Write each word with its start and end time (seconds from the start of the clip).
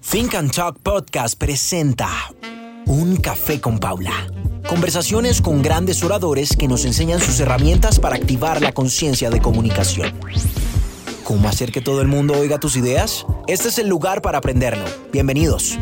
Think 0.00 0.34
and 0.34 0.50
Talk 0.50 0.78
Podcast 0.80 1.38
presenta 1.38 2.08
Un 2.86 3.16
Café 3.16 3.60
con 3.60 3.78
Paula. 3.78 4.12
Conversaciones 4.68 5.40
con 5.42 5.62
grandes 5.62 6.02
oradores 6.02 6.56
que 6.56 6.68
nos 6.68 6.84
enseñan 6.84 7.20
sus 7.20 7.38
herramientas 7.38 8.00
para 8.00 8.16
activar 8.16 8.62
la 8.62 8.72
conciencia 8.72 9.30
de 9.30 9.40
comunicación. 9.40 10.12
¿Cómo 11.22 11.48
hacer 11.48 11.70
que 11.70 11.80
todo 11.80 12.00
el 12.00 12.08
mundo 12.08 12.34
oiga 12.34 12.58
tus 12.58 12.76
ideas? 12.76 13.26
Este 13.46 13.68
es 13.68 13.78
el 13.78 13.88
lugar 13.88 14.22
para 14.22 14.38
aprenderlo. 14.38 14.84
Bienvenidos. 15.12 15.78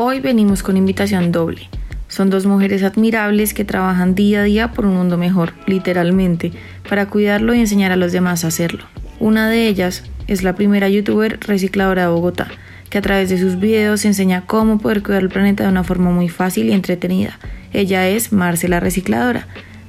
Hoy 0.00 0.20
venimos 0.20 0.62
con 0.62 0.76
invitación 0.76 1.32
doble. 1.32 1.68
Son 2.06 2.30
dos 2.30 2.46
mujeres 2.46 2.84
admirables 2.84 3.52
que 3.52 3.64
trabajan 3.64 4.14
día 4.14 4.42
a 4.42 4.44
día 4.44 4.70
por 4.70 4.86
un 4.86 4.94
mundo 4.94 5.18
mejor, 5.18 5.54
literalmente, 5.66 6.52
para 6.88 7.06
cuidarlo 7.06 7.52
y 7.52 7.58
enseñar 7.58 7.90
a 7.90 7.96
los 7.96 8.12
demás 8.12 8.44
a 8.44 8.46
hacerlo. 8.46 8.84
Una 9.18 9.50
de 9.50 9.66
ellas 9.66 10.04
es 10.28 10.44
la 10.44 10.54
primera 10.54 10.88
youtuber 10.88 11.40
recicladora 11.40 12.02
de 12.02 12.08
Bogotá, 12.10 12.46
que 12.90 12.98
a 12.98 13.02
través 13.02 13.28
de 13.28 13.38
sus 13.38 13.58
videos 13.58 14.04
enseña 14.04 14.46
cómo 14.46 14.78
poder 14.78 15.02
cuidar 15.02 15.24
el 15.24 15.30
planeta 15.30 15.64
de 15.64 15.70
una 15.70 15.82
forma 15.82 16.12
muy 16.12 16.28
fácil 16.28 16.68
y 16.68 16.74
entretenida. 16.74 17.36
Ella 17.72 18.06
es 18.06 18.32
Marcela 18.32 18.78
Recicladora. 18.78 19.48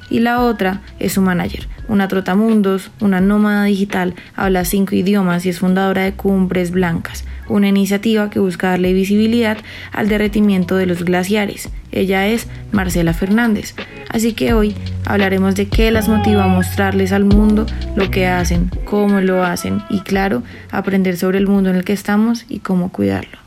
Y 0.09 0.19
la 0.19 0.41
otra 0.41 0.81
es 0.99 1.13
su 1.13 1.21
manager, 1.21 1.67
una 1.87 2.07
trotamundos, 2.07 2.91
una 2.99 3.21
nómada 3.21 3.65
digital, 3.65 4.15
habla 4.35 4.65
cinco 4.65 4.95
idiomas 4.95 5.45
y 5.45 5.49
es 5.49 5.59
fundadora 5.59 6.03
de 6.03 6.13
Cumbres 6.13 6.71
Blancas, 6.71 7.25
una 7.47 7.67
iniciativa 7.67 8.29
que 8.29 8.39
busca 8.39 8.69
darle 8.69 8.93
visibilidad 8.93 9.57
al 9.91 10.09
derretimiento 10.09 10.75
de 10.75 10.85
los 10.85 11.03
glaciares. 11.03 11.69
Ella 11.91 12.27
es 12.27 12.47
Marcela 12.71 13.13
Fernández. 13.13 13.75
Así 14.09 14.33
que 14.33 14.53
hoy 14.53 14.75
hablaremos 15.05 15.55
de 15.55 15.67
qué 15.67 15.91
las 15.91 16.07
motiva 16.07 16.43
a 16.43 16.47
mostrarles 16.47 17.11
al 17.11 17.25
mundo 17.25 17.65
lo 17.95 18.09
que 18.09 18.27
hacen, 18.27 18.71
cómo 18.85 19.21
lo 19.21 19.43
hacen 19.43 19.81
y 19.89 20.01
claro, 20.01 20.43
aprender 20.71 21.17
sobre 21.17 21.37
el 21.37 21.47
mundo 21.47 21.69
en 21.69 21.75
el 21.75 21.83
que 21.83 21.93
estamos 21.93 22.45
y 22.49 22.59
cómo 22.59 22.91
cuidarlo. 22.91 23.37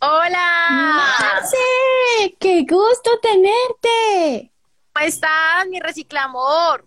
Hola. 0.00 0.58
Marce, 0.70 2.36
qué 2.38 2.64
gusto 2.68 3.10
tenerte. 3.20 4.52
¿Cómo 4.98 5.06
estás, 5.06 5.68
mi 5.70 5.78
reciclamor? 5.78 6.84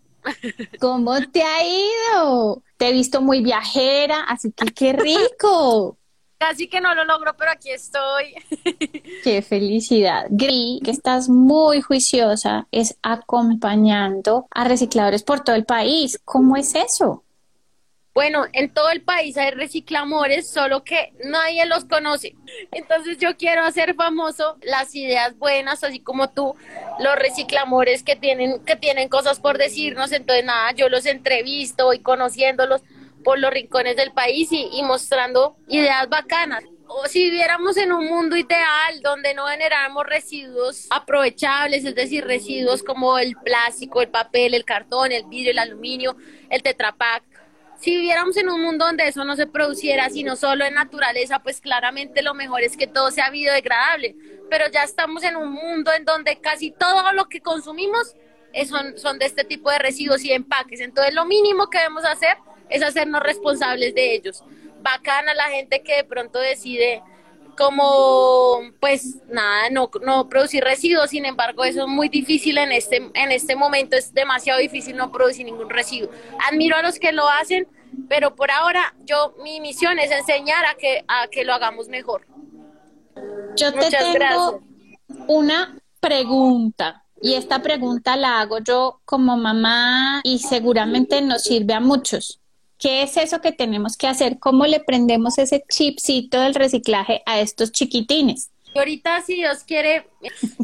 ¿Cómo 0.81 1.15
te 1.31 1.43
ha 1.43 1.63
ido? 1.63 2.61
Te 2.75 2.89
he 2.89 2.91
visto 2.91 3.21
muy 3.21 3.41
viajera, 3.41 4.23
así 4.23 4.51
que 4.51 4.65
qué 4.73 4.91
rico. 4.91 5.97
Casi 6.37 6.67
que 6.67 6.81
no 6.81 6.93
lo 6.93 7.05
logro, 7.05 7.37
pero 7.37 7.51
aquí 7.51 7.69
estoy. 7.69 8.33
Qué 9.23 9.41
felicidad. 9.41 10.25
Gri, 10.29 10.81
que 10.83 10.91
estás 10.91 11.29
muy 11.29 11.79
juiciosa, 11.81 12.67
es 12.71 12.97
acompañando 13.01 14.47
a 14.51 14.65
recicladores 14.65 15.23
por 15.23 15.41
todo 15.41 15.55
el 15.55 15.65
país. 15.65 16.19
¿Cómo 16.25 16.57
es 16.57 16.75
eso? 16.75 17.23
Bueno, 18.13 18.45
en 18.51 18.73
todo 18.73 18.89
el 18.89 19.01
país 19.01 19.37
hay 19.37 19.51
reciclamores, 19.51 20.49
solo 20.49 20.83
que 20.83 21.13
nadie 21.23 21.65
los 21.65 21.85
conoce. 21.85 22.35
Entonces 22.73 23.17
yo 23.19 23.37
quiero 23.37 23.63
hacer 23.63 23.95
famoso 23.95 24.57
las 24.61 24.93
ideas 24.95 25.37
buenas, 25.37 25.83
así 25.85 26.01
como 26.01 26.29
tú, 26.29 26.55
los 26.99 27.15
reciclamores 27.15 28.03
que 28.03 28.17
tienen, 28.17 28.65
que 28.65 28.75
tienen 28.75 29.07
cosas 29.07 29.39
por 29.39 29.57
decirnos. 29.57 30.11
Entonces 30.11 30.43
nada, 30.43 30.73
yo 30.73 30.89
los 30.89 31.05
entrevisto, 31.05 31.85
voy 31.85 31.99
conociéndolos 31.99 32.81
por 33.23 33.39
los 33.39 33.51
rincones 33.51 33.95
del 33.95 34.11
país 34.11 34.49
y, 34.51 34.81
mostrando 34.83 35.55
ideas 35.69 36.09
bacanas. 36.09 36.65
O 36.87 37.07
si 37.07 37.23
viviéramos 37.23 37.77
en 37.77 37.93
un 37.93 38.05
mundo 38.07 38.35
ideal 38.35 39.01
donde 39.01 39.33
no 39.33 39.47
generáramos 39.47 40.05
residuos 40.05 40.87
aprovechables, 40.89 41.85
es 41.85 41.95
decir, 41.95 42.25
residuos 42.25 42.83
como 42.83 43.17
el 43.17 43.37
plástico, 43.37 44.01
el 44.01 44.09
papel, 44.09 44.53
el 44.53 44.65
cartón, 44.65 45.13
el 45.13 45.23
vidrio, 45.27 45.51
el 45.51 45.59
aluminio, 45.59 46.17
el 46.49 46.61
tetrapack, 46.61 47.23
si 47.81 47.95
viviéramos 47.95 48.37
en 48.37 48.47
un 48.47 48.61
mundo 48.61 48.85
donde 48.85 49.07
eso 49.07 49.25
no 49.25 49.35
se 49.35 49.47
produciera, 49.47 50.09
sino 50.09 50.35
solo 50.35 50.65
en 50.65 50.75
naturaleza, 50.75 51.39
pues 51.39 51.61
claramente 51.61 52.21
lo 52.21 52.35
mejor 52.35 52.61
es 52.61 52.77
que 52.77 52.85
todo 52.85 53.09
sea 53.09 53.31
biodegradable. 53.31 54.15
Pero 54.51 54.65
ya 54.71 54.83
estamos 54.83 55.23
en 55.23 55.35
un 55.35 55.51
mundo 55.51 55.91
en 55.91 56.05
donde 56.05 56.39
casi 56.39 56.69
todo 56.71 57.11
lo 57.13 57.27
que 57.27 57.41
consumimos 57.41 58.15
son, 58.67 58.97
son 58.99 59.17
de 59.17 59.25
este 59.25 59.43
tipo 59.43 59.71
de 59.71 59.79
residuos 59.79 60.23
y 60.23 60.31
empaques. 60.31 60.79
Entonces 60.79 61.15
lo 61.15 61.25
mínimo 61.25 61.71
que 61.71 61.79
debemos 61.79 62.05
hacer 62.05 62.37
es 62.69 62.83
hacernos 62.83 63.23
responsables 63.23 63.95
de 63.95 64.13
ellos. 64.13 64.43
Bacana 64.83 65.33
la 65.33 65.49
gente 65.49 65.81
que 65.81 65.95
de 65.95 66.03
pronto 66.03 66.37
decide 66.39 67.01
como 67.57 68.59
pues 68.79 69.17
nada, 69.27 69.69
no, 69.69 69.89
no 70.01 70.29
producir 70.29 70.63
residuos, 70.63 71.09
sin 71.09 71.25
embargo 71.25 71.63
eso 71.63 71.81
es 71.81 71.87
muy 71.87 72.09
difícil 72.09 72.57
en 72.57 72.71
este, 72.71 73.11
en 73.13 73.31
este 73.31 73.55
momento, 73.55 73.95
es 73.95 74.13
demasiado 74.13 74.59
difícil 74.59 74.95
no 74.95 75.11
producir 75.11 75.45
ningún 75.45 75.69
residuo. 75.69 76.09
Admiro 76.49 76.75
a 76.75 76.81
los 76.81 76.99
que 76.99 77.11
lo 77.11 77.27
hacen, 77.29 77.67
pero 78.07 78.35
por 78.35 78.51
ahora 78.51 78.93
yo 79.05 79.35
mi 79.43 79.59
misión 79.59 79.99
es 79.99 80.11
enseñar 80.11 80.65
a 80.65 80.75
que, 80.75 81.03
a 81.07 81.27
que 81.27 81.43
lo 81.43 81.53
hagamos 81.53 81.87
mejor. 81.87 82.25
Yo 83.55 83.73
te 83.73 83.89
tengo 83.89 84.61
una 85.27 85.77
pregunta. 85.99 87.03
Y 87.23 87.35
esta 87.35 87.61
pregunta 87.61 88.15
la 88.15 88.41
hago 88.41 88.57
yo 88.59 89.01
como 89.05 89.37
mamá 89.37 90.21
y 90.23 90.39
seguramente 90.39 91.21
nos 91.21 91.43
sirve 91.43 91.75
a 91.75 91.79
muchos. 91.79 92.40
¿Qué 92.81 93.03
es 93.03 93.15
eso 93.15 93.41
que 93.41 93.51
tenemos 93.51 93.95
que 93.95 94.07
hacer? 94.07 94.39
¿Cómo 94.39 94.65
le 94.65 94.79
prendemos 94.79 95.37
ese 95.37 95.63
chipcito 95.69 96.41
del 96.41 96.55
reciclaje 96.55 97.21
a 97.27 97.39
estos 97.39 97.71
chiquitines? 97.71 98.49
ahorita, 98.73 99.21
si 99.21 99.35
Dios 99.35 99.63
quiere, 99.65 100.07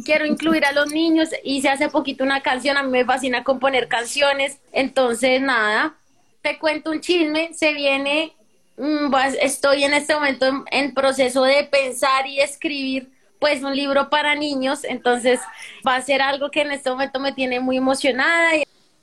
quiero 0.04 0.26
incluir 0.26 0.66
a 0.66 0.72
los 0.72 0.92
niños. 0.92 1.30
Hice 1.44 1.70
hace 1.70 1.90
poquito 1.90 2.24
una 2.24 2.42
canción, 2.42 2.76
a 2.76 2.82
mí 2.82 2.90
me 2.90 3.06
fascina 3.06 3.44
componer 3.44 3.88
canciones. 3.88 4.60
Entonces, 4.72 5.42
nada, 5.42 5.96
te 6.42 6.58
cuento 6.58 6.90
un 6.90 7.02
chisme. 7.02 7.54
Se 7.54 7.74
viene, 7.74 8.34
mm, 8.78 9.14
estoy 9.40 9.84
en 9.84 9.94
este 9.94 10.16
momento 10.16 10.48
en, 10.48 10.64
en 10.72 10.94
proceso 10.96 11.44
de 11.44 11.66
pensar 11.66 12.26
y 12.26 12.40
escribir 12.40 13.12
pues 13.40 13.62
un 13.62 13.76
libro 13.76 14.10
para 14.10 14.34
niños, 14.34 14.84
entonces 14.84 15.40
va 15.88 15.96
a 15.96 16.02
ser 16.02 16.24
algo 16.24 16.50
que 16.50 16.62
en 16.62 16.72
este 16.72 16.90
momento 16.90 17.20
me 17.20 17.34
tiene 17.34 17.60
muy 17.60 17.78
emocionada. 17.78 18.54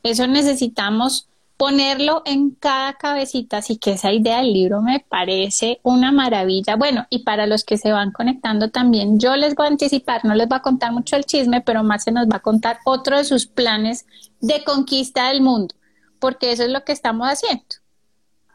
Eso 0.03 0.27
necesitamos 0.27 1.29
ponerlo 1.57 2.23
en 2.25 2.51
cada 2.51 2.95
cabecita, 2.95 3.59
así 3.59 3.79
que 3.79 3.93
esa 3.93 4.13
idea 4.13 4.39
del 4.39 4.53
libro 4.53 4.83
me 4.83 5.01
parece 5.01 5.81
una 5.83 6.11
maravilla. 6.11 6.77
Bueno, 6.77 7.07
y 7.11 7.21
para 7.21 7.47
los 7.47 7.65
que 7.65 7.79
se 7.79 7.93
van 7.93 8.11
conectando 8.11 8.71
también, 8.71 9.19
yo 9.21 9.37
les 9.37 9.55
voy 9.55 9.67
a 9.67 9.71
anticipar, 9.71 10.25
no 10.25 10.35
les 10.35 10.49
voy 10.49 10.59
a 10.59 10.63
contar 10.63 10.93
mucho 10.93 11.17
el 11.17 11.25
chisme, 11.25 11.61
pero 11.61 11.83
se 11.99 12.13
nos 12.13 12.27
va 12.27 12.37
a 12.37 12.43
contar 12.43 12.79
otro 12.85 13.17
de 13.17 13.25
sus 13.25 13.47
planes 13.47 14.07
de 14.41 14.65
conquista 14.65 15.29
del 15.29 15.43
mundo, 15.43 15.75
porque 16.19 16.53
eso 16.53 16.65
es 16.65 16.71
lo 16.71 16.85
que 16.85 16.93
estamos 16.93 17.29
haciendo 17.29 17.65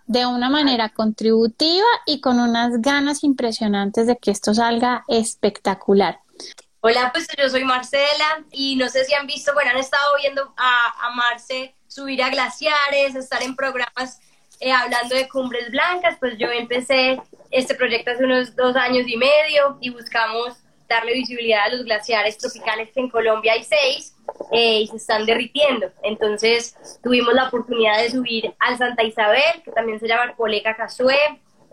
de 0.06 0.26
una 0.26 0.50
manera 0.50 0.90
contributiva 0.90 1.86
y 2.08 2.20
con 2.20 2.40
unas 2.40 2.82
ganas 2.82 3.24
impresionantes 3.24 4.08
de 4.08 4.18
que 4.18 4.32
esto 4.32 4.56
salga 4.56 5.04
espectacular. 5.08 6.20
Hola, 6.82 7.12
pues 7.14 7.28
yo 7.38 7.48
soy 7.48 7.64
Marcela 7.64 8.44
y 8.52 8.76
no 8.76 8.90
sé 8.90 9.06
si 9.06 9.14
han 9.14 9.28
visto, 9.28 9.54
bueno, 9.54 9.70
han 9.70 9.78
estado 9.78 10.16
viendo 10.20 10.52
a, 10.58 11.08
a 11.08 11.12
Marce 11.12 11.76
subir 11.90 12.24
a 12.24 12.30
glaciares, 12.30 13.16
estar 13.16 13.44
en 13.44 13.56
programas 13.58 14.22
eh, 14.62 14.72
hablando 14.72 15.16
de 15.16 15.28
cumbres 15.28 15.72
blancas, 15.72 16.18
pues 16.20 16.38
yo 16.38 16.48
empecé 16.52 17.22
este 17.52 17.76
proyecto 17.76 18.12
hace 18.12 18.24
unos 18.24 18.56
dos 18.56 18.76
años 18.76 19.08
y 19.08 19.18
medio 19.18 19.78
y 19.82 19.90
buscamos 19.90 20.58
darle 20.88 21.14
visibilidad 21.14 21.66
a 21.66 21.70
los 21.70 21.86
glaciares 21.86 22.38
tropicales 22.38 22.90
que 22.94 23.00
en 23.00 23.10
Colombia 23.10 23.54
hay 23.54 23.64
seis 23.64 24.16
eh, 24.52 24.82
y 24.82 24.88
se 24.88 24.98
están 24.98 25.26
derritiendo. 25.26 25.92
Entonces 26.04 26.76
tuvimos 27.04 27.34
la 27.34 27.48
oportunidad 27.48 28.02
de 28.02 28.12
subir 28.12 28.54
al 28.60 28.78
Santa 28.78 29.04
Isabel, 29.04 29.62
que 29.64 29.72
también 29.72 30.00
se 30.00 30.08
llama 30.08 30.36
Colega 30.36 30.76
Casué, 30.76 31.18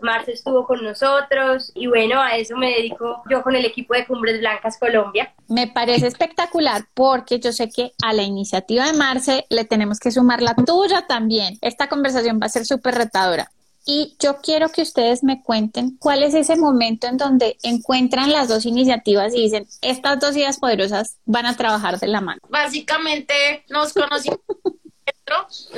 Marce 0.01 0.33
estuvo 0.33 0.65
con 0.65 0.83
nosotros 0.83 1.71
y 1.75 1.87
bueno, 1.87 2.21
a 2.21 2.37
eso 2.37 2.55
me 2.55 2.69
dedico 2.71 3.23
yo 3.29 3.43
con 3.43 3.55
el 3.55 3.65
equipo 3.65 3.93
de 3.93 4.05
Cumbres 4.05 4.39
Blancas 4.39 4.77
Colombia. 4.77 5.33
Me 5.47 5.67
parece 5.67 6.07
espectacular 6.07 6.83
porque 6.93 7.39
yo 7.39 7.51
sé 7.51 7.69
que 7.69 7.93
a 8.03 8.13
la 8.13 8.23
iniciativa 8.23 8.85
de 8.85 8.93
Marce 8.93 9.45
le 9.49 9.65
tenemos 9.65 9.99
que 9.99 10.11
sumar 10.11 10.41
la 10.41 10.55
tuya 10.55 11.05
también. 11.07 11.57
Esta 11.61 11.87
conversación 11.87 12.39
va 12.41 12.47
a 12.47 12.49
ser 12.49 12.65
súper 12.65 12.95
retadora. 12.95 13.51
Y 13.89 14.17
yo 14.19 14.41
quiero 14.41 14.67
que 14.67 14.81
ustedes 14.81 15.23
me 15.23 15.41
cuenten 15.41 15.95
cuál 15.97 16.21
es 16.21 16.33
ese 16.33 16.57
momento 16.57 17.07
en 17.07 17.15
donde 17.15 17.57
encuentran 17.63 18.33
las 18.33 18.49
dos 18.49 18.65
iniciativas 18.65 19.33
y 19.33 19.43
dicen, 19.43 19.65
estas 19.81 20.19
dos 20.19 20.35
ideas 20.35 20.59
poderosas 20.59 21.15
van 21.23 21.45
a 21.45 21.55
trabajar 21.55 21.97
de 21.97 22.07
la 22.07 22.19
mano. 22.19 22.41
Básicamente 22.49 23.63
nos 23.69 23.93
conocimos 23.93 24.41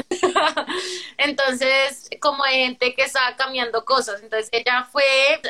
entonces, 1.18 2.10
como 2.19 2.44
gente 2.44 2.94
que 2.94 3.04
estaba 3.04 3.36
cambiando 3.36 3.86
cosas, 3.86 4.22
entonces 4.22 4.50
ella 4.51 4.88
fue, 4.92 5.04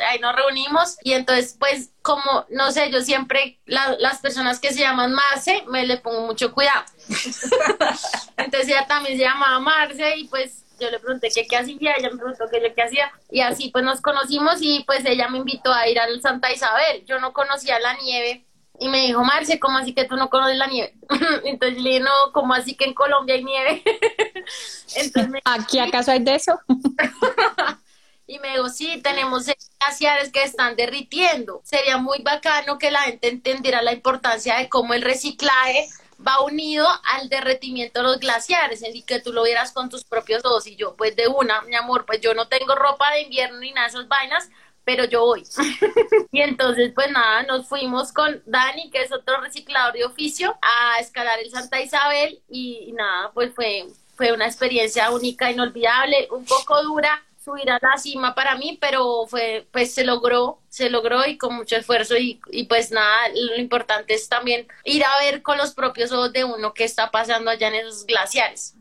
ahí 0.09 0.19
nos 0.19 0.35
reunimos 0.35 0.97
y 1.03 1.13
entonces 1.13 1.55
pues 1.59 1.91
como, 2.01 2.45
no 2.49 2.71
sé, 2.71 2.89
yo 2.91 3.01
siempre, 3.01 3.59
las 3.65 4.19
personas 4.19 4.59
que 4.59 4.73
se 4.73 4.79
llaman 4.79 5.13
Marce, 5.13 5.63
me 5.67 5.85
le 5.85 5.97
pongo 5.97 6.21
mucho 6.21 6.53
cuidado. 6.53 6.83
entonces 8.37 8.69
ella 8.69 8.85
también 8.87 9.17
se 9.17 9.23
llamaba 9.23 9.59
Marce 9.59 10.17
y 10.17 10.27
pues 10.27 10.65
yo 10.79 10.89
le 10.89 10.99
pregunté 10.99 11.29
qué, 11.33 11.45
qué 11.45 11.57
hacía, 11.57 11.93
ella 11.97 12.09
me 12.09 12.17
preguntó 12.17 12.45
qué 12.49 12.61
yo 12.61 12.73
qué 12.73 12.81
hacía 12.81 13.11
y 13.29 13.41
así 13.41 13.69
pues 13.69 13.83
nos 13.83 14.01
conocimos 14.01 14.59
y 14.61 14.83
pues 14.85 15.03
ella 15.05 15.27
me 15.27 15.39
invitó 15.39 15.73
a 15.73 15.87
ir 15.87 15.99
al 15.99 16.21
Santa 16.21 16.51
Isabel. 16.51 17.05
Yo 17.05 17.19
no 17.19 17.33
conocía 17.33 17.79
la 17.79 17.93
nieve 17.95 18.45
Y 18.79 18.87
me 18.87 19.07
dijo, 19.07 19.23
Marce, 19.23 19.59
¿cómo 19.59 19.77
así 19.77 19.93
que 19.93 20.05
tú 20.05 20.15
no 20.15 20.29
conoces 20.29 20.57
la 20.57 20.67
nieve? 20.67 20.95
Entonces 21.43 21.81
le 21.81 21.89
dije, 21.89 22.01
no, 22.01 22.11
¿cómo 22.33 22.53
así 22.53 22.75
que 22.75 22.85
en 22.85 22.93
Colombia 22.93 23.35
hay 23.35 23.43
nieve? 23.43 23.83
Entonces 24.95 25.41
¿Aquí 25.43 25.79
acaso 25.79 26.11
hay 26.11 26.19
de 26.19 26.35
eso? 26.35 26.59
y 28.27 28.39
me 28.39 28.51
dijo, 28.51 28.69
sí, 28.69 29.01
tenemos 29.01 29.47
glaciares 29.79 30.31
que 30.31 30.43
están 30.43 30.75
derritiendo. 30.75 31.61
Sería 31.63 31.97
muy 31.97 32.21
bacano 32.21 32.77
que 32.77 32.91
la 32.91 33.01
gente 33.01 33.27
entendiera 33.27 33.81
la 33.81 33.91
importancia 33.91 34.57
de 34.57 34.69
cómo 34.69 34.93
el 34.93 35.01
reciclaje 35.01 35.89
va 36.25 36.41
unido 36.41 36.85
al 37.05 37.29
derretimiento 37.29 37.99
de 37.99 38.07
los 38.07 38.19
glaciares, 38.19 38.83
y 38.93 39.03
que 39.03 39.19
tú 39.19 39.31
lo 39.31 39.43
vieras 39.43 39.71
con 39.71 39.89
tus 39.89 40.03
propios 40.03 40.43
ojos. 40.45 40.67
Y 40.67 40.75
yo, 40.75 40.95
pues 40.95 41.15
de 41.15 41.27
una, 41.27 41.61
mi 41.63 41.75
amor, 41.75 42.05
pues 42.05 42.21
yo 42.21 42.33
no 42.33 42.47
tengo 42.47 42.75
ropa 42.75 43.11
de 43.11 43.21
invierno 43.21 43.59
ni 43.59 43.71
nada 43.71 43.87
de 43.87 43.93
esas 43.93 44.07
vainas, 44.07 44.49
pero 44.83 45.05
yo 45.05 45.21
voy. 45.21 45.43
y 46.31 46.41
entonces, 46.41 46.91
pues 46.93 47.11
nada, 47.11 47.43
nos 47.43 47.67
fuimos 47.67 48.11
con 48.11 48.41
Dani, 48.45 48.89
que 48.89 49.01
es 49.01 49.11
otro 49.11 49.41
reciclador 49.41 49.93
de 49.93 50.05
oficio, 50.05 50.57
a 50.61 50.99
escalar 50.99 51.39
el 51.39 51.51
Santa 51.51 51.81
Isabel 51.81 52.41
y, 52.49 52.91
nada, 52.93 53.31
pues 53.33 53.53
fue, 53.53 53.87
fue 54.15 54.31
una 54.31 54.45
experiencia 54.45 55.11
única, 55.11 55.51
inolvidable, 55.51 56.27
un 56.31 56.45
poco 56.45 56.81
dura 56.83 57.23
subir 57.43 57.71
a 57.71 57.79
la 57.81 57.97
cima 57.97 58.35
para 58.35 58.55
mí, 58.55 58.77
pero 58.79 59.25
fue, 59.27 59.67
pues 59.71 59.93
se 59.93 60.03
logró, 60.03 60.59
se 60.69 60.89
logró 60.89 61.25
y 61.25 61.37
con 61.37 61.55
mucho 61.55 61.77
esfuerzo 61.77 62.17
y, 62.17 62.39
y, 62.51 62.65
pues 62.65 62.91
nada, 62.91 63.29
lo 63.33 63.57
importante 63.57 64.13
es 64.13 64.27
también 64.27 64.67
ir 64.83 65.03
a 65.03 65.23
ver 65.23 65.41
con 65.41 65.57
los 65.57 65.73
propios 65.73 66.11
ojos 66.11 66.33
de 66.33 66.43
uno 66.43 66.73
qué 66.73 66.83
está 66.83 67.11
pasando 67.11 67.49
allá 67.49 67.69
en 67.69 67.75
esos 67.75 68.05
glaciares. 68.05 68.75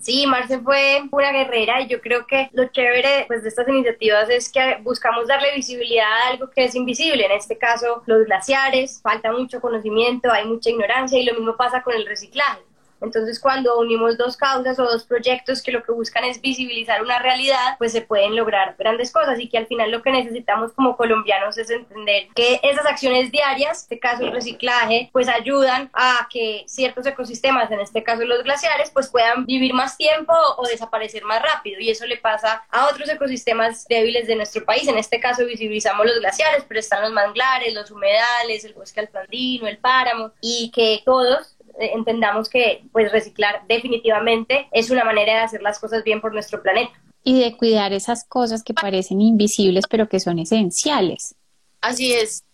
Sí, 0.00 0.26
Marce 0.26 0.60
fue 0.60 1.02
una 1.10 1.32
guerrera 1.32 1.82
y 1.82 1.88
yo 1.88 2.00
creo 2.00 2.26
que 2.26 2.48
lo 2.52 2.68
chévere 2.68 3.24
pues, 3.26 3.42
de 3.42 3.48
estas 3.48 3.68
iniciativas 3.68 4.30
es 4.30 4.50
que 4.50 4.78
buscamos 4.82 5.26
darle 5.26 5.54
visibilidad 5.54 6.06
a 6.06 6.28
algo 6.28 6.50
que 6.50 6.64
es 6.64 6.74
invisible, 6.76 7.26
en 7.26 7.32
este 7.32 7.58
caso 7.58 8.02
los 8.06 8.24
glaciares, 8.24 9.00
falta 9.02 9.32
mucho 9.32 9.60
conocimiento, 9.60 10.30
hay 10.30 10.46
mucha 10.46 10.70
ignorancia 10.70 11.18
y 11.18 11.24
lo 11.24 11.34
mismo 11.34 11.56
pasa 11.56 11.82
con 11.82 11.94
el 11.94 12.06
reciclaje. 12.06 12.67
Entonces, 13.00 13.40
cuando 13.40 13.78
unimos 13.78 14.16
dos 14.18 14.36
causas 14.36 14.78
o 14.78 14.84
dos 14.84 15.04
proyectos 15.04 15.62
que 15.62 15.72
lo 15.72 15.82
que 15.82 15.92
buscan 15.92 16.24
es 16.24 16.40
visibilizar 16.40 17.02
una 17.02 17.18
realidad, 17.18 17.76
pues 17.78 17.92
se 17.92 18.02
pueden 18.02 18.36
lograr 18.36 18.74
grandes 18.78 19.12
cosas 19.12 19.38
y 19.40 19.48
que 19.48 19.58
al 19.58 19.66
final 19.66 19.90
lo 19.90 20.02
que 20.02 20.10
necesitamos 20.10 20.72
como 20.72 20.96
colombianos 20.96 21.58
es 21.58 21.70
entender 21.70 22.28
que 22.34 22.60
esas 22.62 22.86
acciones 22.86 23.30
diarias, 23.30 23.68
en 23.68 23.82
este 23.82 23.98
caso 23.98 24.24
el 24.24 24.32
reciclaje, 24.32 25.10
pues 25.12 25.28
ayudan 25.28 25.90
a 25.92 26.28
que 26.30 26.64
ciertos 26.66 27.06
ecosistemas, 27.06 27.70
en 27.70 27.80
este 27.80 28.02
caso 28.02 28.24
los 28.24 28.42
glaciares, 28.42 28.90
pues 28.90 29.08
puedan 29.08 29.46
vivir 29.46 29.74
más 29.74 29.96
tiempo 29.96 30.32
o 30.56 30.66
desaparecer 30.66 31.24
más 31.24 31.42
rápido 31.42 31.80
y 31.80 31.90
eso 31.90 32.06
le 32.06 32.16
pasa 32.16 32.64
a 32.70 32.86
otros 32.88 33.08
ecosistemas 33.08 33.86
débiles 33.88 34.26
de 34.26 34.36
nuestro 34.36 34.64
país. 34.64 34.88
En 34.88 34.98
este 34.98 35.20
caso 35.20 35.44
visibilizamos 35.44 36.06
los 36.06 36.18
glaciares, 36.20 36.64
pero 36.66 36.80
están 36.80 37.02
los 37.02 37.12
manglares, 37.12 37.74
los 37.74 37.90
humedales, 37.90 38.64
el 38.64 38.74
bosque 38.74 39.00
alpandino, 39.00 39.66
el 39.66 39.78
páramo 39.78 40.32
y 40.40 40.70
que 40.74 41.02
todos 41.04 41.57
entendamos 41.78 42.48
que 42.48 42.84
pues 42.92 43.12
reciclar 43.12 43.62
definitivamente 43.68 44.68
es 44.72 44.90
una 44.90 45.04
manera 45.04 45.34
de 45.34 45.40
hacer 45.40 45.62
las 45.62 45.78
cosas 45.78 46.04
bien 46.04 46.20
por 46.20 46.32
nuestro 46.32 46.62
planeta. 46.62 46.92
Y 47.24 47.40
de 47.40 47.56
cuidar 47.56 47.92
esas 47.92 48.24
cosas 48.24 48.62
que 48.62 48.74
parecen 48.74 49.20
invisibles 49.20 49.84
pero 49.88 50.08
que 50.08 50.20
son 50.20 50.38
esenciales. 50.38 51.34
Así 51.80 52.12
es. 52.12 52.44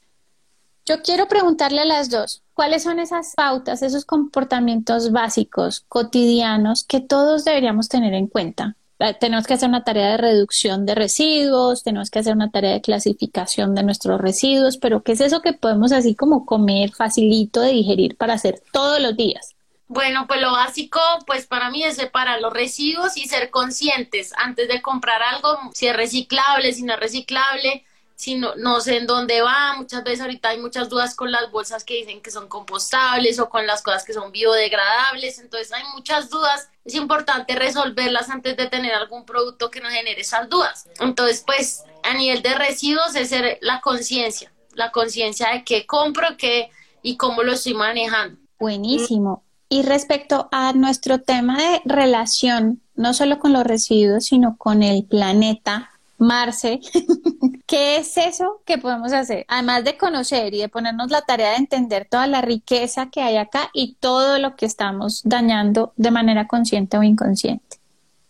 Yo 0.87 1.01
quiero 1.03 1.29
preguntarle 1.29 1.81
a 1.81 1.87
las 1.87 2.11
dos, 2.11 2.43
¿cuáles 2.53 2.83
son 2.83 2.99
esas 2.99 3.33
pautas, 3.35 3.83
esos 3.83 4.05
comportamientos 4.05 5.13
básicos, 5.13 5.85
cotidianos, 5.89 6.85
que 6.85 7.01
todos 7.01 7.45
deberíamos 7.45 7.89
tener 7.89 8.13
en 8.13 8.27
cuenta? 8.27 8.77
Eh, 9.01 9.15
tenemos 9.19 9.47
que 9.47 9.55
hacer 9.55 9.69
una 9.69 9.85
tarea 9.85 10.13
de 10.13 10.17
reducción 10.17 10.87
de 10.87 10.95
residuos, 10.95 11.83
tenemos 11.83 12.11
que 12.11 12.21
hacer 12.21 12.35
una 12.35 12.51
tarea 12.51 12.73
de 12.73 12.81
clasificación 12.81 13.75
de 13.75 13.83
nuestros 13.83 14.21
residuos, 14.21 14.77
pero 14.77 15.03
¿qué 15.03 15.13
es 15.13 15.21
eso 15.21 15.43
que 15.43 15.53
podemos 15.53 15.93
así 15.93 16.15
como 16.15 16.47
comer 16.47 16.93
facilito 16.93 17.61
de 17.61 17.73
digerir 17.73 18.17
para 18.17 18.35
hacer 18.35 18.63
todos 18.73 19.01
los 19.01 19.17
días? 19.17 19.55
Bueno, 19.87 20.27
pues 20.27 20.41
lo 20.41 20.53
básico, 20.53 21.01
pues 21.27 21.47
para 21.47 21.71
mí 21.71 21.85
es 21.85 21.97
separar 21.97 22.41
los 22.41 22.53
residuos 22.53 23.17
y 23.17 23.27
ser 23.27 23.51
conscientes 23.51 24.33
antes 24.37 24.69
de 24.69 24.81
comprar 24.81 25.21
algo, 25.23 25.59
si 25.75 25.87
es 25.87 25.97
reciclable, 25.97 26.73
si 26.73 26.85
no 26.85 26.95
es 26.95 27.01
reciclable, 27.01 27.85
si 28.17 28.37
no, 28.37 28.55
no 28.57 28.81
sé 28.81 28.99
en 28.99 29.07
dónde 29.07 29.43
va. 29.43 29.75
Muchas 29.77 30.05
veces 30.05 30.21
ahorita 30.21 30.51
hay 30.51 30.61
muchas 30.61 30.89
dudas 30.89 31.15
con 31.15 31.33
las 31.33 31.51
bolsas 31.51 31.85
que 31.85 31.95
dicen 31.95 32.23
que 32.23 32.31
son 32.31 32.49
compostables 32.49 33.39
o 33.39 33.49
con 33.49 33.67
las 33.67 33.83
cosas 33.83 34.05
que 34.05 34.13
son 34.13 34.33
biodegradables. 34.33 35.39
Entonces 35.39 35.73
hay 35.73 35.83
muchas 35.95 36.31
dudas. 36.31 36.69
Es 36.85 36.95
importante 36.95 37.55
resolverlas 37.55 38.31
antes 38.31 38.57
de 38.57 38.67
tener 38.67 38.95
algún 38.95 39.25
producto 39.25 39.71
que 39.71 39.81
nos 39.81 39.93
genere 39.93 40.21
esas 40.21 40.49
dudas. 40.49 40.89
Entonces, 41.01 41.43
pues 41.45 41.85
a 42.03 42.15
nivel 42.15 42.43
de 42.43 42.55
residuos 42.55 43.15
es 43.15 43.31
ser 43.31 43.59
la 43.63 43.81
conciencia, 43.81 44.53
la 44.75 44.93
conciencia 44.93 45.51
de 45.51 45.65
qué 45.65 45.87
compro, 45.87 46.37
qué 46.37 46.71
y 47.03 47.17
cómo 47.17 47.43
lo 47.43 47.53
estoy 47.53 47.75
manejando. 47.75 48.39
Buenísimo. 48.59 49.43
Y 49.69 49.83
respecto 49.83 50.49
a 50.53 50.73
nuestro 50.73 51.21
tema 51.21 51.59
de 51.59 51.83
relación, 51.85 52.83
no 52.95 53.13
solo 53.13 53.39
con 53.39 53.53
los 53.53 53.65
residuos, 53.65 54.27
sino 54.27 54.57
con 54.57 54.83
el 54.83 55.05
planeta, 55.05 55.91
Marce, 56.25 56.81
¿qué 57.67 57.97
es 57.97 58.17
eso 58.17 58.63
que 58.65 58.79
podemos 58.79 59.13
hacer? 59.13 59.45
Además 59.49 59.85
de 59.85 59.97
conocer 59.97 60.55
y 60.55 60.59
de 60.59 60.69
ponernos 60.69 61.11
la 61.11 61.23
tarea 61.23 61.51
de 61.51 61.57
entender 61.57 62.07
toda 62.11 62.27
la 62.27 62.41
riqueza 62.41 63.11
que 63.11 63.23
hay 63.23 63.37
acá 63.37 63.71
y 63.73 63.95
todo 64.01 64.39
lo 64.39 64.57
que 64.57 64.67
estamos 64.67 65.23
dañando 65.25 65.93
de 65.97 66.11
manera 66.11 66.47
consciente 66.47 66.99
o 66.99 67.03
inconsciente. 67.03 67.79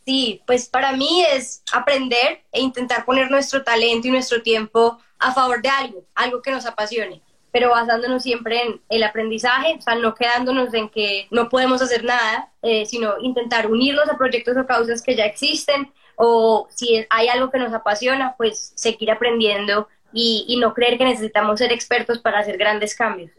Sí, 0.05 0.43
pues 0.47 0.69
para 0.69 0.93
mí 0.93 1.25
es 1.33 1.63
aprender 1.73 2.43
e 2.53 2.61
intentar 2.61 3.05
poner 3.05 3.31
nuestro 3.31 3.65
talento 3.65 4.09
y 4.09 4.11
nuestro 4.11 4.43
tiempo 4.43 4.99
a 5.19 5.33
favor 5.33 5.63
de 5.63 5.69
algo, 5.71 6.05
algo 6.15 6.43
que 6.43 6.51
nos 6.51 6.67
apasione 6.67 7.23
pero 7.55 7.71
basándonos 7.71 8.25
siempre 8.25 8.61
en 8.63 8.81
el 8.89 9.05
aprendizaje, 9.05 9.77
o 9.79 9.81
sea, 9.81 9.95
no 9.95 10.17
quedándonos 10.17 10.75
en 10.75 10.89
que 10.89 11.29
no 11.31 11.49
podemos 11.49 11.81
hacer 11.81 12.03
nada, 12.03 12.51
eh, 12.63 12.85
sino 12.85 13.15
intentar 13.21 13.71
unirnos 13.71 14.09
a 14.09 14.19
proyectos 14.19 14.57
o 14.57 14.67
causas 14.67 15.01
que 15.01 15.15
ya 15.15 15.25
existen, 15.25 15.93
o 16.17 16.67
si 16.71 17.05
hay 17.11 17.29
algo 17.29 17.51
que 17.51 17.59
nos 17.59 17.73
apasiona, 17.73 18.35
pues 18.37 18.73
seguir 18.75 19.11
aprendiendo 19.11 19.89
y, 20.13 20.57
no 20.61 20.73
creer 20.73 20.97
que 20.97 21.05
necesitamos 21.05 21.59
ser 21.59 21.73
expertos 21.73 22.19
para 22.19 22.39
hacer 22.39 22.57
grandes 22.57 22.95
cambios. 22.95 23.33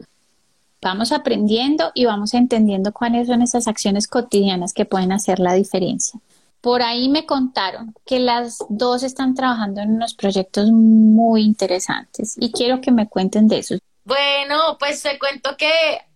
Vamos 0.82 1.10
aprendiendo 1.10 1.90
y 1.94 2.04
vamos 2.04 2.34
entendiendo 2.34 2.92
cuáles 2.92 3.28
son 3.28 3.42
esas 3.42 3.66
acciones 3.66 4.06
cotidianas 4.06 4.72
que 4.72 4.84
pueden 4.84 5.10
hacer 5.10 5.40
la 5.40 5.54
diferencia. 5.54 6.20
Por 6.60 6.82
ahí 6.82 7.08
me 7.08 7.26
contaron 7.26 7.94
que 8.04 8.18
las 8.18 8.58
dos 8.68 9.02
están 9.02 9.34
trabajando 9.34 9.80
en 9.80 9.92
unos 9.92 10.14
proyectos 10.14 10.70
muy 10.70 11.42
interesantes 11.42 12.36
y 12.38 12.52
quiero 12.52 12.80
que 12.80 12.90
me 12.90 13.08
cuenten 13.08 13.48
de 13.48 13.58
eso. 13.58 13.76
Bueno, 14.06 14.76
pues 14.78 15.02
te 15.02 15.18
cuento 15.18 15.56
que 15.56 15.68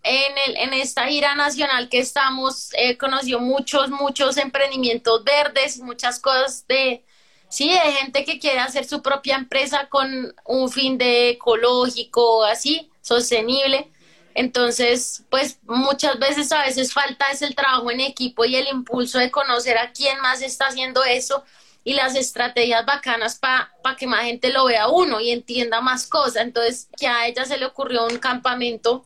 en, 0.04 0.38
el, 0.46 0.56
en 0.58 0.72
esta 0.74 1.08
gira 1.08 1.34
nacional 1.34 1.88
que 1.88 1.98
estamos, 1.98 2.70
he 2.74 2.96
conocido 2.96 3.40
muchos, 3.40 3.90
muchos 3.90 4.36
emprendimientos 4.36 5.24
verdes, 5.24 5.80
muchas 5.80 6.20
cosas 6.20 6.64
de, 6.68 7.04
sí, 7.48 7.68
de 7.68 7.80
gente 7.80 8.24
que 8.24 8.38
quiere 8.38 8.60
hacer 8.60 8.84
su 8.84 9.02
propia 9.02 9.34
empresa 9.34 9.88
con 9.88 10.32
un 10.44 10.70
fin 10.70 10.98
de 10.98 11.30
ecológico, 11.30 12.44
así, 12.44 12.88
sostenible. 13.00 13.90
Entonces, 14.34 15.24
pues 15.28 15.58
muchas 15.64 16.16
veces 16.20 16.52
a 16.52 16.62
veces 16.62 16.92
falta 16.92 17.26
es 17.32 17.42
el 17.42 17.56
trabajo 17.56 17.90
en 17.90 17.98
equipo 17.98 18.44
y 18.44 18.54
el 18.54 18.68
impulso 18.68 19.18
de 19.18 19.32
conocer 19.32 19.78
a 19.78 19.90
quién 19.92 20.20
más 20.20 20.42
está 20.42 20.68
haciendo 20.68 21.02
eso 21.02 21.42
y 21.84 21.94
las 21.94 22.14
estrategias 22.16 22.84
bacanas 22.84 23.38
para 23.38 23.96
que 23.98 24.06
más 24.06 24.24
gente 24.24 24.52
lo 24.52 24.66
vea 24.66 24.88
uno 24.88 25.20
y 25.20 25.30
entienda 25.30 25.80
más 25.80 26.06
cosas. 26.06 26.42
Entonces, 26.44 26.88
que 26.98 27.06
a 27.06 27.26
ella 27.26 27.44
se 27.44 27.58
le 27.58 27.66
ocurrió 27.66 28.06
un 28.06 28.18
campamento. 28.18 29.04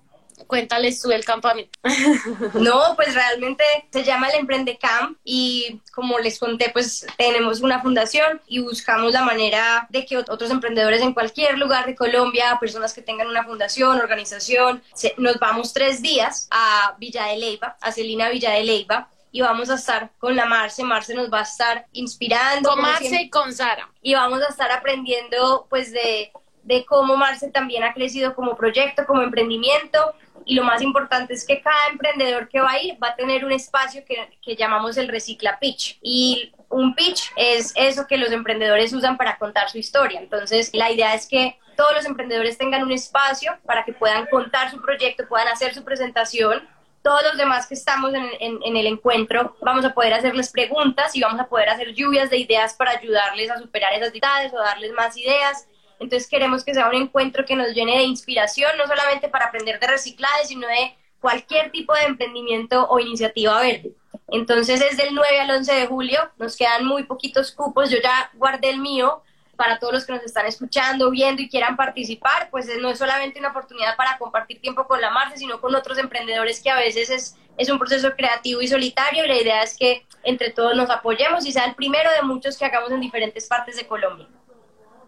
Cuéntales 0.49 1.01
tú 1.01 1.13
el 1.13 1.25
campamento. 1.25 1.79
No, 2.55 2.95
pues 2.97 3.15
realmente 3.15 3.65
se 3.93 4.03
llama 4.03 4.29
el 4.29 4.41
Emprende 4.41 4.77
Camp 4.77 5.17
y 5.25 5.81
como 5.93 6.19
les 6.19 6.39
conté, 6.39 6.71
pues 6.71 7.07
tenemos 7.17 7.61
una 7.61 7.81
fundación 7.81 8.41
y 8.47 8.59
buscamos 8.59 9.13
la 9.13 9.23
manera 9.23 9.87
de 9.91 10.05
que 10.05 10.19
otros 10.19 10.51
emprendedores 10.51 11.03
en 11.03 11.15
cualquier 11.15 11.57
lugar 11.57 11.87
de 11.87 11.95
Colombia, 11.95 12.59
personas 12.61 12.93
que 12.93 13.03
tengan 13.03 13.29
una 13.29 13.45
fundación, 13.45 13.99
organización, 13.99 14.83
nos 15.19 15.39
vamos 15.39 15.73
tres 15.73 16.03
días 16.03 16.49
a 16.51 16.97
Villa 16.99 17.27
de 17.27 17.37
Leyva, 17.39 17.77
a 17.81 17.93
Celina 17.93 18.29
Villa 18.29 18.51
de 18.51 18.65
Leyva, 18.65 19.09
y 19.35 19.41
vamos 19.41 19.69
a 19.69 19.75
estar 19.75 20.13
con 20.21 20.37
la 20.37 20.47
Marce. 20.47 20.85
Marce 20.85 21.13
nos 21.13 21.29
va 21.29 21.41
a 21.41 21.43
estar 21.43 21.87
inspirando. 21.93 22.71
Con 22.71 22.81
Marce 22.81 23.23
y 23.23 23.29
con 23.29 23.53
Sara. 23.53 23.91
Y 24.01 24.15
vamos 24.15 24.41
a 24.41 24.47
estar 24.47 24.71
aprendiendo 24.71 25.67
pues 25.69 25.93
de, 25.93 26.31
de 26.63 26.85
cómo 26.87 27.17
Marce 27.17 27.51
también 27.51 27.83
ha 27.83 27.93
crecido 27.93 28.37
como 28.37 28.57
proyecto, 28.57 29.05
como 29.05 29.23
emprendimiento. 29.23 30.15
Y 30.45 30.55
lo 30.55 30.63
más 30.63 30.83
importante 30.83 31.35
es 31.35 31.45
que 31.45 31.61
cada 31.61 31.89
emprendedor 31.91 32.49
que 32.49 32.61
va 32.61 32.71
a 32.71 32.81
ir 32.81 32.97
va 33.03 33.09
a 33.09 33.17
tener 33.17 33.45
un 33.45 33.51
espacio 33.51 34.05
que, 34.05 34.39
que 34.41 34.55
llamamos 34.55 34.97
el 34.99 35.09
Recicla 35.09 35.59
Pitch. 35.59 35.99
Y 36.01 36.53
un 36.69 36.95
pitch 36.95 37.33
es 37.35 37.73
eso 37.75 38.07
que 38.07 38.19
los 38.19 38.31
emprendedores 38.31 38.93
usan 38.93 39.17
para 39.17 39.37
contar 39.39 39.69
su 39.69 39.79
historia. 39.79 40.21
Entonces, 40.21 40.71
la 40.73 40.93
idea 40.93 41.13
es 41.13 41.27
que 41.27 41.59
todos 41.77 41.93
los 41.93 42.07
emprendedores 42.07 42.57
tengan 42.57 42.85
un 42.85 42.93
espacio 42.93 43.59
para 43.67 43.85
que 43.85 43.95
puedan 43.95 44.27
contar 44.27 44.71
su 44.71 44.81
proyecto, 44.81 45.27
puedan 45.27 45.49
hacer 45.49 45.75
su 45.75 45.83
presentación 45.83 46.63
todos 47.05 47.23
los 47.23 47.37
demás 47.37 47.67
que 47.67 47.75
estamos 47.75 48.15
en, 48.15 48.77
el 48.77 48.87
encuentro 48.87 49.55
vamos 49.61 49.85
a 49.85 49.93
poder 49.93 50.15
hacerles 50.15 50.51
preguntas 50.51 51.15
y 51.15 51.21
vamos 51.21 51.39
a 51.39 51.47
poder 51.47 51.69
hacer 51.69 51.93
lluvias 51.93 52.31
de 52.31 52.39
ideas 52.39 52.73
para 52.73 52.93
ayudarles 52.93 53.51
a 53.51 53.59
superar 53.59 53.93
esas 53.93 54.11
dificultades 54.11 54.55
o 54.55 54.57
darles 54.57 54.91
más 54.93 55.15
ideas 55.19 55.69
Entonces 56.01 56.27
queremos 56.27 56.65
que 56.65 56.73
sea 56.73 56.89
un 56.89 56.95
encuentro 56.95 57.45
que 57.45 57.57
nos 57.57 57.75
llene 57.75 57.99
de 57.99 58.05
inspiración, 58.05 58.71
no 58.79 58.87
solamente 58.87 59.29
para 59.29 59.47
aprender 59.47 59.79
de 59.79 59.87
reciclaje, 59.87 60.47
sino 60.47 60.67
de 60.67 60.97
cualquier 61.21 61.71
tipo 61.71 61.93
de 61.93 62.05
emprendimiento 62.05 62.89
o 62.89 62.99
iniciativa 62.99 63.61
verde. 63.61 63.93
Entonces 64.29 64.81
es 64.81 64.97
del 64.97 65.15
9 65.15 65.41
al 65.41 65.51
11 65.51 65.75
de 65.75 65.87
julio, 65.87 66.31
nos 66.39 66.57
quedan 66.57 66.87
muy 66.87 67.03
poquitos 67.03 67.53
cupos, 67.53 67.91
yo 67.91 67.99
ya 68.03 68.31
guardé 68.33 68.71
el 68.71 68.81
mío 68.81 69.23
para 69.57 69.79
todos 69.79 69.93
los 69.93 70.05
que 70.05 70.13
nos 70.13 70.23
están 70.23 70.47
escuchando, 70.47 71.11
viendo 71.11 71.43
y 71.43 71.49
quieran 71.49 71.77
participar, 71.77 72.49
pues 72.51 72.69
no 72.81 72.91
es 72.91 72.99
solamente 72.99 73.39
una 73.39 73.51
oportunidad 73.51 73.97
para 73.97 74.19
compartir 74.19 74.61
tiempo 74.61 74.87
con 74.87 75.01
la 75.01 75.11
Marce, 75.11 75.39
sino 75.39 75.61
con 75.61 75.75
otros 75.75 75.99
emprendedores 75.99 76.63
que 76.63 76.71
a 76.71 76.77
veces 76.77 77.11
es, 77.11 77.37
es 77.57 77.71
un 77.71 77.79
proceso 77.79 78.13
creativo 78.17 78.63
y 78.63 78.69
solitario 78.69 79.25
y 79.25 79.29
la 79.29 79.41
idea 79.41 79.63
es 79.63 79.77
que 79.77 80.07
entre 80.23 80.51
todos 80.51 80.77
nos 80.77 80.91
apoyemos 80.91 81.47
y 81.47 81.53
sea 81.53 81.65
el 81.65 81.75
primero 81.75 82.11
de 82.11 82.23
muchos 82.23 82.57
que 82.57 82.65
hagamos 82.65 82.91
en 82.91 83.01
diferentes 83.01 83.47
partes 83.47 83.77
de 83.77 83.87
Colombia. 83.87 84.27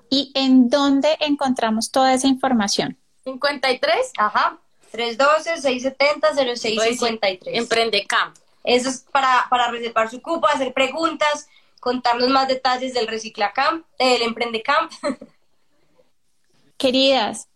¿Y 0.08 0.30
en 0.34 0.70
dónde 0.70 1.16
encontramos 1.20 1.90
toda 1.90 2.14
esa 2.14 2.28
información? 2.28 2.96
53, 3.24 4.12
ajá, 4.18 4.58
312-670-0653. 4.92 7.40
Emprende 7.46 8.06
Camp. 8.06 8.36
Eso 8.62 8.88
es 8.88 9.04
para, 9.12 9.46
para 9.48 9.70
reservar 9.70 10.10
su 10.10 10.20
cupo, 10.20 10.48
hacer 10.48 10.72
preguntas, 10.72 11.48
contarnos 11.86 12.30
más 12.30 12.48
detalles 12.48 12.94
del 12.94 13.06
Reciclacamp, 13.06 13.86
del 13.96 14.22
Emprendecamp. 14.22 14.90
Queridas, 16.76 17.46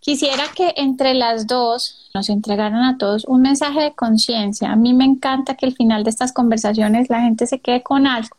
quisiera 0.00 0.48
que 0.54 0.74
entre 0.76 1.14
las 1.14 1.46
dos 1.46 2.10
nos 2.12 2.28
entregaran 2.28 2.82
a 2.82 2.98
todos 2.98 3.24
un 3.24 3.40
mensaje 3.40 3.80
de 3.80 3.94
conciencia. 3.94 4.70
A 4.70 4.76
mí 4.76 4.92
me 4.92 5.06
encanta 5.06 5.54
que 5.54 5.64
al 5.64 5.74
final 5.74 6.04
de 6.04 6.10
estas 6.10 6.34
conversaciones 6.34 7.08
la 7.08 7.22
gente 7.22 7.46
se 7.46 7.62
quede 7.62 7.82
con 7.82 8.06
algo, 8.06 8.36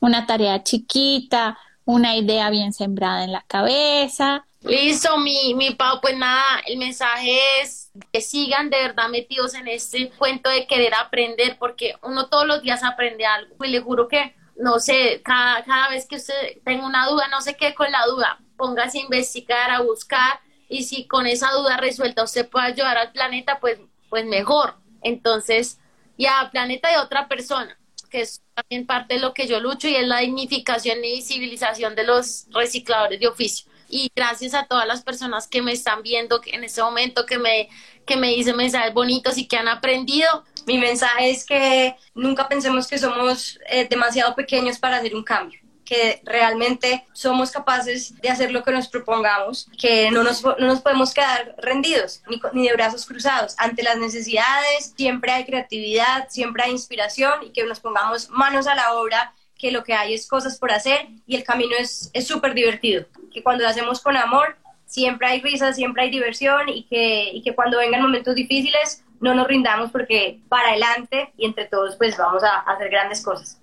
una 0.00 0.24
tarea 0.24 0.62
chiquita, 0.62 1.58
una 1.84 2.16
idea 2.16 2.48
bien 2.48 2.72
sembrada 2.72 3.24
en 3.24 3.32
la 3.32 3.44
cabeza. 3.46 4.46
Listo, 4.62 5.18
mi, 5.18 5.52
mi 5.52 5.74
Pau, 5.74 6.00
pues 6.00 6.16
nada, 6.16 6.62
el 6.66 6.78
mensaje 6.78 7.38
es 7.60 7.90
que 8.10 8.22
sigan 8.22 8.70
de 8.70 8.78
verdad 8.78 9.10
metidos 9.10 9.52
en 9.52 9.68
este 9.68 10.08
cuento 10.12 10.48
de 10.48 10.66
querer 10.66 10.94
aprender, 10.94 11.58
porque 11.58 11.94
uno 12.02 12.28
todos 12.28 12.46
los 12.46 12.62
días 12.62 12.82
aprende 12.82 13.26
algo. 13.26 13.54
Y 13.62 13.68
le 13.68 13.80
juro 13.80 14.08
que, 14.08 14.34
no 14.56 14.78
sé, 14.78 15.22
cada, 15.24 15.64
cada 15.64 15.90
vez 15.90 16.06
que 16.06 16.16
usted 16.16 16.34
tenga 16.64 16.86
una 16.86 17.06
duda, 17.08 17.28
no 17.28 17.40
sé 17.40 17.56
qué 17.56 17.74
con 17.74 17.90
la 17.90 18.04
duda, 18.06 18.40
póngase 18.56 18.98
a 18.98 19.02
investigar, 19.02 19.70
a 19.70 19.80
buscar, 19.80 20.40
y 20.68 20.84
si 20.84 21.06
con 21.06 21.26
esa 21.26 21.50
duda 21.52 21.76
resuelta 21.76 22.22
usted 22.24 22.48
puede 22.48 22.66
ayudar 22.66 22.96
al 22.96 23.12
planeta, 23.12 23.60
pues, 23.60 23.78
pues 24.08 24.24
mejor. 24.24 24.76
Entonces, 25.02 25.78
y 26.16 26.26
al 26.26 26.50
planeta 26.50 26.90
de 26.90 26.98
otra 26.98 27.28
persona 27.28 27.76
que 28.12 28.20
es 28.20 28.42
también 28.54 28.86
parte 28.86 29.14
de 29.14 29.20
lo 29.20 29.32
que 29.32 29.48
yo 29.48 29.58
lucho 29.58 29.88
y 29.88 29.96
es 29.96 30.06
la 30.06 30.18
dignificación 30.18 30.98
y 31.02 31.14
visibilización 31.14 31.96
de 31.96 32.04
los 32.04 32.44
recicladores 32.50 33.18
de 33.18 33.26
oficio. 33.26 33.72
Y 33.88 34.12
gracias 34.14 34.54
a 34.54 34.66
todas 34.66 34.86
las 34.86 35.02
personas 35.02 35.48
que 35.48 35.62
me 35.62 35.72
están 35.72 36.02
viendo 36.02 36.40
en 36.46 36.62
este 36.62 36.82
momento, 36.82 37.26
que 37.26 37.38
me, 37.38 37.68
que 38.06 38.16
me 38.16 38.28
dicen 38.28 38.56
mensajes 38.56 38.92
bonitos 38.92 39.38
y 39.38 39.48
que 39.48 39.56
han 39.56 39.68
aprendido. 39.68 40.44
Mi 40.66 40.78
mensaje 40.78 41.30
es 41.30 41.44
que 41.44 41.96
nunca 42.14 42.48
pensemos 42.48 42.86
que 42.86 42.98
somos 42.98 43.58
eh, 43.68 43.86
demasiado 43.88 44.34
pequeños 44.34 44.78
para 44.78 44.98
hacer 44.98 45.14
un 45.14 45.24
cambio 45.24 45.60
que 45.84 46.22
realmente 46.24 47.04
somos 47.12 47.50
capaces 47.50 48.18
de 48.20 48.30
hacer 48.30 48.50
lo 48.50 48.62
que 48.62 48.70
nos 48.70 48.88
propongamos, 48.88 49.68
que 49.78 50.10
no 50.10 50.22
nos, 50.22 50.42
no 50.42 50.56
nos 50.58 50.80
podemos 50.80 51.12
quedar 51.12 51.54
rendidos 51.58 52.22
ni, 52.28 52.40
ni, 52.54 52.68
de 52.68 52.72
brazos 52.72 53.04
cruzados. 53.04 53.54
Ante 53.58 53.82
las 53.82 53.98
necesidades 53.98 54.94
siempre 54.96 55.32
hay 55.32 55.44
creatividad, 55.44 56.28
siempre 56.30 56.62
hay 56.62 56.70
inspiración 56.70 57.42
y 57.42 57.50
que 57.50 57.64
nos 57.64 57.80
pongamos 57.80 58.30
manos 58.30 58.66
a 58.68 58.74
la 58.74 58.94
obra, 58.94 59.34
que 59.58 59.70
lo 59.70 59.84
que 59.84 59.92
hay 59.92 60.14
es 60.14 60.26
cosas 60.26 60.58
por 60.58 60.72
hacer 60.72 61.08
y 61.26 61.36
el 61.36 61.44
camino 61.44 61.74
es 61.78 62.10
súper 62.26 62.54
divertido, 62.54 63.04
que 63.32 63.42
cuando 63.42 63.64
lo 63.64 63.68
hacemos 63.68 64.00
con 64.00 64.16
amor 64.16 64.56
siempre 64.86 65.26
hay 65.26 65.40
risas, 65.40 65.76
siempre 65.76 66.02
hay 66.02 66.10
diversión 66.10 66.68
y 66.68 66.84
que, 66.84 67.30
y 67.32 67.42
que 67.42 67.54
cuando 67.54 67.78
vengan 67.78 68.02
momentos 68.02 68.34
difíciles 68.34 69.04
no 69.22 69.34
nos 69.34 69.46
rindamos 69.46 69.90
porque 69.90 70.40
para 70.48 70.68
adelante 70.68 71.32
y 71.36 71.46
entre 71.46 71.64
todos 71.66 71.96
pues 71.96 72.16
vamos 72.16 72.42
a, 72.42 72.56
a 72.56 72.74
hacer 72.74 72.90
grandes 72.90 73.22
cosas. 73.24 73.62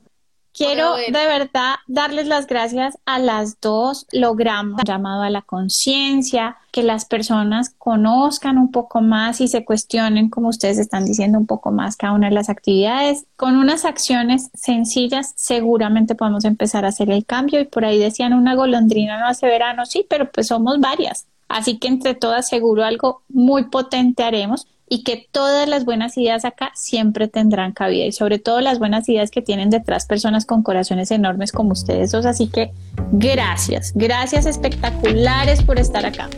Quiero 0.59 0.95
de 0.95 1.11
verdad 1.11 1.75
darles 1.87 2.27
las 2.27 2.47
gracias 2.47 2.97
a 3.05 3.19
las 3.19 3.61
dos. 3.61 4.07
Logramos 4.11 4.81
llamado 4.83 5.21
a 5.21 5.29
la 5.29 5.41
conciencia, 5.41 6.57
que 6.71 6.83
las 6.83 7.05
personas 7.05 7.73
conozcan 7.77 8.57
un 8.57 8.71
poco 8.71 8.99
más 8.99 9.41
y 9.41 9.47
se 9.47 9.63
cuestionen, 9.63 10.29
como 10.29 10.49
ustedes 10.49 10.77
están 10.77 11.05
diciendo, 11.05 11.37
un 11.37 11.45
poco 11.45 11.71
más 11.71 11.95
cada 11.95 12.13
una 12.13 12.27
de 12.27 12.35
las 12.35 12.49
actividades. 12.49 13.25
Con 13.37 13.55
unas 13.55 13.85
acciones 13.85 14.49
sencillas 14.53 15.33
seguramente 15.37 16.15
podemos 16.15 16.43
empezar 16.43 16.83
a 16.83 16.89
hacer 16.89 17.09
el 17.09 17.25
cambio 17.25 17.61
y 17.61 17.65
por 17.65 17.85
ahí 17.85 17.99
decían 17.99 18.33
una 18.33 18.55
golondrina 18.55 19.19
no 19.19 19.27
hace 19.27 19.47
verano, 19.47 19.85
sí, 19.85 20.05
pero 20.09 20.29
pues 20.31 20.47
somos 20.47 20.79
varias. 20.79 21.27
Así 21.47 21.79
que 21.79 21.87
entre 21.87 22.15
todas 22.15 22.49
seguro 22.49 22.83
algo 22.83 23.23
muy 23.29 23.65
potente 23.65 24.23
haremos 24.23 24.67
y 24.89 25.03
que 25.03 25.27
todas 25.31 25.69
las 25.69 25.85
buenas 25.85 26.17
ideas 26.17 26.45
acá 26.45 26.71
siempre 26.73 27.27
tendrán 27.27 27.71
cabida 27.71 28.05
y 28.05 28.11
sobre 28.11 28.39
todo 28.39 28.59
las 28.59 28.79
buenas 28.79 29.07
ideas 29.07 29.29
que 29.29 29.43
tienen 29.43 29.69
detrás 29.69 30.07
personas 30.07 30.45
con 30.45 30.63
corazones 30.63 31.11
enormes 31.11 31.51
como 31.51 31.73
ustedes 31.73 32.11
dos. 32.11 32.25
Así 32.25 32.47
que 32.47 32.71
gracias, 33.11 33.93
gracias 33.95 34.47
espectaculares 34.47 35.63
por 35.63 35.79
estar 35.79 36.05
acá. 36.05 36.29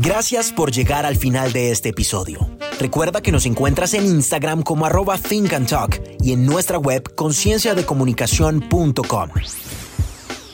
Gracias 0.00 0.52
por 0.52 0.70
llegar 0.70 1.04
al 1.06 1.16
final 1.16 1.52
de 1.52 1.72
este 1.72 1.88
episodio. 1.88 2.48
Recuerda 2.78 3.20
que 3.20 3.32
nos 3.32 3.46
encuentras 3.46 3.94
en 3.94 4.06
Instagram 4.06 4.62
como 4.62 4.86
arroba 4.86 5.18
Think 5.18 5.52
and 5.54 5.68
Talk 5.68 6.00
y 6.20 6.32
en 6.32 6.46
nuestra 6.46 6.78
web 6.78 7.16
concienciadecomunicación.com. 7.16 9.30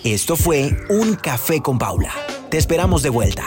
Esto 0.04 0.36
fue 0.36 0.76
Un 0.90 1.14
Café 1.14 1.62
con 1.62 1.78
Paula. 1.78 2.12
Te 2.50 2.58
esperamos 2.58 3.02
de 3.02 3.08
vuelta. 3.08 3.46